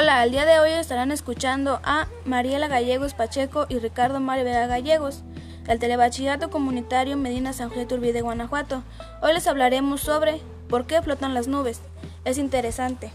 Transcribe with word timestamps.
Hola, 0.00 0.22
el 0.22 0.30
día 0.30 0.46
de 0.46 0.60
hoy 0.60 0.70
estarán 0.70 1.10
escuchando 1.10 1.80
a 1.82 2.06
Mariela 2.24 2.68
Gallegos 2.68 3.14
Pacheco 3.14 3.66
y 3.68 3.80
Ricardo 3.80 4.20
Mario 4.20 4.44
Gallegos, 4.44 5.24
del 5.64 5.80
Telebachillerato 5.80 6.50
Comunitario 6.50 7.16
Medina 7.16 7.52
San 7.52 7.68
José 7.68 7.84
Turbide, 7.84 8.12
de 8.12 8.20
Guanajuato. 8.20 8.84
Hoy 9.22 9.32
les 9.32 9.48
hablaremos 9.48 10.00
sobre 10.00 10.40
por 10.68 10.86
qué 10.86 11.02
flotan 11.02 11.34
las 11.34 11.48
nubes. 11.48 11.80
Es 12.24 12.38
interesante. 12.38 13.10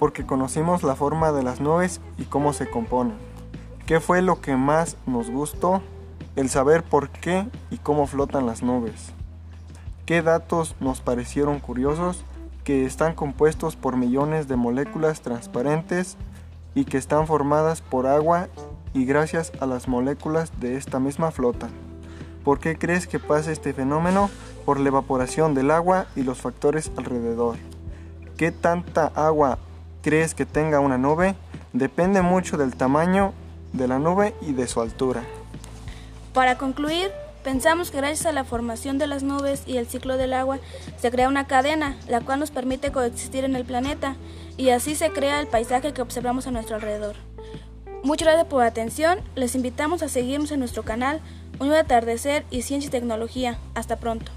Porque 0.00 0.26
conocimos 0.26 0.82
la 0.82 0.96
forma 0.96 1.30
de 1.30 1.44
las 1.44 1.60
nubes 1.60 2.00
y 2.18 2.24
cómo 2.24 2.52
se 2.52 2.68
componen. 2.68 3.14
¿Qué 3.86 4.00
fue 4.00 4.20
lo 4.20 4.40
que 4.40 4.56
más 4.56 4.96
nos 5.06 5.30
gustó? 5.30 5.80
El 6.34 6.48
saber 6.48 6.82
por 6.82 7.08
qué 7.10 7.46
y 7.70 7.76
cómo 7.76 8.08
flotan 8.08 8.46
las 8.46 8.64
nubes. 8.64 9.12
¿Qué 10.06 10.22
datos 10.22 10.74
nos 10.80 11.00
parecieron 11.00 11.60
curiosos? 11.60 12.24
Que 12.64 12.84
están 12.84 13.14
compuestos 13.14 13.76
por 13.76 13.96
millones 13.96 14.48
de 14.48 14.56
moléculas 14.56 15.20
transparentes 15.20 16.16
y 16.74 16.84
que 16.84 16.98
están 16.98 17.26
formadas 17.26 17.80
por 17.80 18.06
agua 18.06 18.48
y 18.94 19.04
gracias 19.04 19.52
a 19.60 19.66
las 19.66 19.88
moléculas 19.88 20.52
de 20.60 20.76
esta 20.76 21.00
misma 21.00 21.30
flota. 21.30 21.68
¿Por 22.44 22.58
qué 22.58 22.76
crees 22.76 23.06
que 23.06 23.18
pasa 23.18 23.52
este 23.52 23.72
fenómeno? 23.72 24.30
Por 24.64 24.78
la 24.78 24.88
evaporación 24.88 25.54
del 25.54 25.70
agua 25.70 26.06
y 26.16 26.22
los 26.22 26.40
factores 26.40 26.90
alrededor. 26.96 27.56
¿Qué 28.36 28.52
tanta 28.52 29.06
agua 29.14 29.58
crees 30.02 30.34
que 30.34 30.46
tenga 30.46 30.80
una 30.80 30.98
nube? 30.98 31.34
Depende 31.72 32.22
mucho 32.22 32.56
del 32.56 32.74
tamaño 32.74 33.32
de 33.72 33.88
la 33.88 33.98
nube 33.98 34.34
y 34.40 34.52
de 34.52 34.66
su 34.66 34.80
altura. 34.80 35.22
Para 36.34 36.58
concluir, 36.58 37.10
Pensamos 37.44 37.90
que 37.90 37.96
gracias 37.96 38.26
a 38.26 38.32
la 38.32 38.44
formación 38.44 38.98
de 38.98 39.08
las 39.08 39.22
nubes 39.22 39.64
y 39.66 39.76
el 39.76 39.86
ciclo 39.86 40.16
del 40.16 40.32
agua 40.32 40.58
se 40.96 41.10
crea 41.10 41.28
una 41.28 41.46
cadena, 41.46 41.96
la 42.08 42.20
cual 42.20 42.38
nos 42.38 42.52
permite 42.52 42.92
coexistir 42.92 43.44
en 43.44 43.56
el 43.56 43.64
planeta 43.64 44.16
y 44.56 44.70
así 44.70 44.94
se 44.94 45.10
crea 45.10 45.40
el 45.40 45.48
paisaje 45.48 45.92
que 45.92 46.02
observamos 46.02 46.46
a 46.46 46.52
nuestro 46.52 46.76
alrededor. 46.76 47.16
Muchas 48.04 48.26
gracias 48.26 48.46
por 48.46 48.60
la 48.60 48.66
atención, 48.66 49.20
les 49.34 49.54
invitamos 49.54 50.02
a 50.02 50.08
seguirnos 50.08 50.50
en 50.52 50.58
nuestro 50.60 50.82
canal 50.82 51.20
Un 51.60 51.68
nuevo 51.68 51.82
atardecer 51.82 52.44
y 52.50 52.62
ciencia 52.62 52.88
y 52.88 52.90
tecnología. 52.90 53.58
Hasta 53.74 53.96
pronto. 53.96 54.32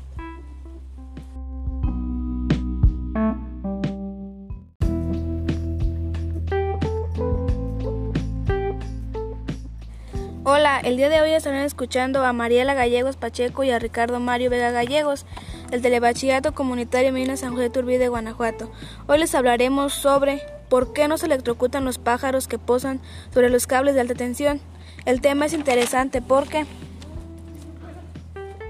Hola, 10.48 10.80
el 10.80 10.96
día 10.96 11.10
de 11.10 11.22
hoy 11.22 11.32
estarán 11.32 11.64
escuchando 11.64 12.24
a 12.24 12.32
Mariela 12.32 12.76
Gallegos 12.76 13.18
Pacheco 13.18 13.64
y 13.64 13.72
a 13.72 13.80
Ricardo 13.80 14.20
Mario 14.20 14.52
Vega 14.52 14.70
Gallegos 14.70 15.26
del 15.72 15.82
Telebachillerato 15.82 16.54
Comunitario 16.54 17.12
Medina 17.12 17.36
San 17.36 17.54
José 17.54 17.72
Turbide 17.72 17.98
de 17.98 18.10
Guanajuato. 18.10 18.70
Hoy 19.08 19.18
les 19.18 19.34
hablaremos 19.34 19.94
sobre 19.94 20.44
por 20.70 20.94
qué 20.94 21.08
no 21.08 21.18
se 21.18 21.26
electrocutan 21.26 21.84
los 21.84 21.98
pájaros 21.98 22.48
que 22.48 22.60
posan 22.60 23.02
sobre 23.34 23.50
los 23.50 23.66
cables 23.66 23.96
de 23.96 24.02
alta 24.02 24.14
tensión. 24.14 24.62
El 25.06 25.20
tema 25.20 25.48
es 25.48 25.54
interesante 25.54 26.22
porque... 26.22 26.68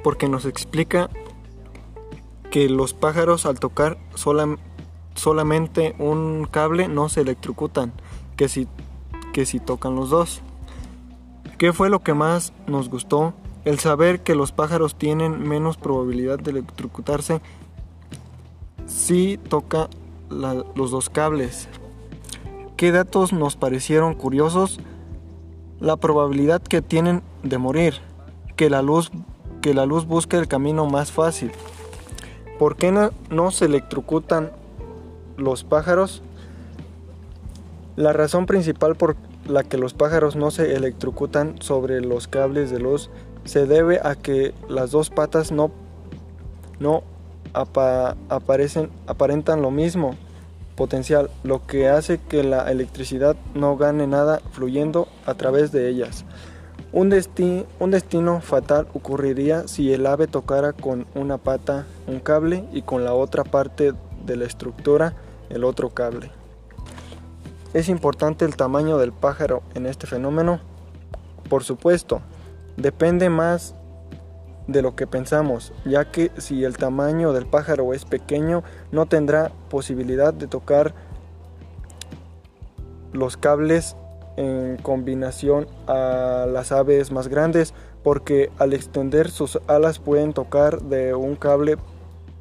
Porque 0.01 0.29
nos 0.29 0.45
explica 0.45 1.09
que 2.51 2.69
los 2.69 2.93
pájaros 2.93 3.45
al 3.45 3.59
tocar 3.59 3.97
solamente 5.13 5.93
un 5.99 6.47
cable 6.49 6.87
no 6.87 7.09
se 7.09 7.19
electrocutan, 7.19 7.91
que 8.37 8.47
si, 8.47 8.69
que 9.33 9.45
si 9.45 9.59
tocan 9.59 9.95
los 9.95 10.09
dos. 10.09 10.41
¿Qué 11.57 11.71
fue 11.71 11.89
lo 11.89 11.99
que 11.99 12.13
más 12.13 12.51
nos 12.67 12.89
gustó? 12.89 13.33
El 13.63 13.79
saber 13.79 14.19
que 14.19 14.35
los 14.35 14.51
pájaros 14.51 14.95
tienen 14.95 15.47
menos 15.47 15.77
probabilidad 15.77 16.37
de 16.37 16.51
electrocutarse 16.51 17.39
si 18.85 19.37
toca 19.37 19.89
los 20.29 20.91
dos 20.91 21.09
cables. 21.09 21.69
¿Qué 22.75 22.91
datos 22.91 23.31
nos 23.31 23.55
parecieron 23.55 24.15
curiosos? 24.15 24.81
La 25.79 25.95
probabilidad 25.95 26.61
que 26.61 26.81
tienen 26.81 27.21
de 27.41 27.57
morir, 27.57 27.95
que 28.57 28.69
la 28.69 28.81
luz, 28.81 29.11
que 29.61 29.73
la 29.73 29.85
luz 29.85 30.05
busque 30.05 30.35
el 30.35 30.49
camino 30.49 30.85
más 30.87 31.13
fácil. 31.13 31.53
¿Por 32.59 32.75
qué 32.75 32.91
no, 32.91 33.11
no 33.29 33.51
se 33.51 33.65
electrocutan 33.65 34.51
los 35.37 35.63
pájaros? 35.63 36.21
La 37.95 38.11
razón 38.11 38.45
principal 38.45 38.95
por 38.95 39.15
la 39.47 39.63
que 39.63 39.77
los 39.77 39.93
pájaros 39.93 40.35
no 40.35 40.51
se 40.51 40.75
electrocutan 40.75 41.61
sobre 41.61 42.01
los 42.01 42.27
cables 42.27 42.71
de 42.71 42.79
luz 42.79 43.09
se 43.45 43.65
debe 43.67 43.99
a 44.03 44.15
que 44.15 44.53
las 44.67 44.91
dos 44.91 45.09
patas 45.09 45.51
no, 45.51 45.71
no 46.79 47.03
aparecen, 47.53 48.89
aparentan 49.07 49.61
lo 49.61 49.71
mismo 49.71 50.15
potencial, 50.75 51.29
lo 51.43 51.65
que 51.65 51.87
hace 51.87 52.19
que 52.19 52.43
la 52.43 52.69
electricidad 52.69 53.37
no 53.53 53.77
gane 53.77 54.07
nada 54.07 54.41
fluyendo 54.51 55.07
a 55.25 55.35
través 55.35 55.71
de 55.71 55.89
ellas. 55.89 56.25
Un, 56.91 57.13
un 57.79 57.91
destino 57.91 58.41
fatal 58.41 58.87
ocurriría 58.93 59.67
si 59.67 59.93
el 59.93 60.05
ave 60.05 60.27
tocara 60.27 60.73
con 60.73 61.05
una 61.13 61.37
pata 61.37 61.85
un 62.07 62.19
cable 62.19 62.65
y 62.73 62.81
con 62.81 63.03
la 63.03 63.13
otra 63.13 63.43
parte 63.43 63.93
de 64.25 64.35
la 64.35 64.45
estructura 64.45 65.13
el 65.49 65.63
otro 65.63 65.89
cable. 65.89 66.31
¿Es 67.75 67.89
importante 67.89 68.45
el 68.45 68.55
tamaño 68.55 68.97
del 68.97 69.11
pájaro 69.11 69.61
en 69.73 69.85
este 69.85 70.07
fenómeno? 70.07 70.61
Por 71.49 71.65
supuesto, 71.65 72.21
depende 72.77 73.29
más 73.29 73.75
de 74.65 74.81
lo 74.81 74.95
que 74.95 75.07
pensamos, 75.07 75.73
ya 75.83 76.09
que 76.09 76.31
si 76.37 76.63
el 76.63 76.77
tamaño 76.77 77.33
del 77.33 77.45
pájaro 77.45 77.93
es 77.93 78.05
pequeño, 78.05 78.63
no 78.93 79.07
tendrá 79.07 79.51
posibilidad 79.69 80.33
de 80.33 80.47
tocar 80.47 80.95
los 83.11 83.35
cables 83.35 83.97
en 84.37 84.77
combinación 84.77 85.67
a 85.87 86.45
las 86.49 86.71
aves 86.71 87.11
más 87.11 87.27
grandes, 87.27 87.73
porque 88.05 88.51
al 88.57 88.71
extender 88.71 89.29
sus 89.29 89.59
alas 89.67 89.99
pueden 89.99 90.31
tocar 90.31 90.81
de 90.81 91.13
un 91.13 91.35
cable 91.35 91.75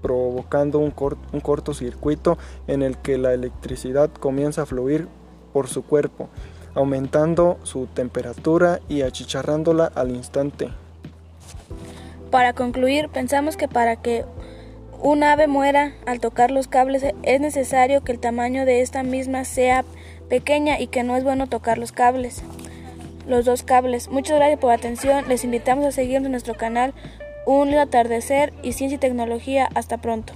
provocando 0.00 0.78
un, 0.78 0.92
cortocircuito 0.92 2.38
en 2.68 2.82
el 2.82 2.98
que 2.98 3.18
la 3.18 3.32
electricidad 3.32 4.10
comienza 4.12 4.62
a 4.62 4.66
fluir 4.66 5.08
por 5.54 5.68
su 5.68 5.82
cuerpo, 5.82 6.28
aumentando 6.74 7.58
su 7.62 7.86
temperatura 7.86 8.80
y 8.88 9.02
achicharrándola 9.02 9.90
al 9.94 10.10
instante. 10.10 10.68
Para 12.30 12.52
concluir, 12.52 13.08
pensamos 13.08 13.56
que 13.56 13.68
para 13.68 13.94
que 13.94 14.24
un 15.00 15.22
ave 15.22 15.46
muera 15.46 15.92
al 16.06 16.18
tocar 16.18 16.50
los 16.50 16.66
cables 16.66 17.04
es 17.22 17.40
necesario 17.40 18.02
que 18.02 18.10
el 18.10 18.18
tamaño 18.18 18.64
de 18.66 18.80
esta 18.80 19.02
misma 19.02 19.44
sea 19.44 19.84
pequeña 20.28 20.80
y 20.80 20.88
que 20.88 21.04
no 21.04 21.16
es 21.16 21.22
bueno 21.22 21.46
tocar 21.46 21.78
los 21.78 21.92
cables. 21.92 22.42
Los 23.28 23.44
dos 23.44 23.62
cables. 23.62 24.08
Muchas 24.08 24.36
gracias 24.36 24.58
por 24.58 24.70
la 24.70 24.76
atención. 24.76 25.28
Les 25.28 25.44
invitamos 25.44 25.86
a 25.86 25.92
seguirnos 25.92 26.26
en 26.26 26.32
nuestro 26.32 26.54
canal 26.54 26.92
Un 27.46 27.72
atardecer 27.74 28.52
y 28.62 28.72
ciencia 28.72 28.96
y 28.96 28.98
tecnología. 28.98 29.68
Hasta 29.74 29.98
pronto. 29.98 30.32